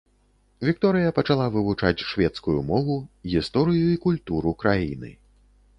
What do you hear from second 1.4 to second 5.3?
вывучаць шведскую мову, гісторыю і культуру краіны.